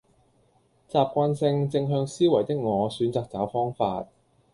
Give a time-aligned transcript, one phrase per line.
[0.89, 4.07] 習慣性正向思維的我選擇找方法